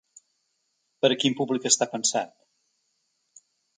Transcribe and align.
Per 1.05 1.11
a 1.15 1.17
quin 1.23 1.35
públic 1.41 1.67
està 1.71 1.89
pensat? 1.91 3.45